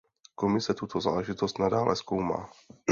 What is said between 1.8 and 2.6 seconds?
zkoumá.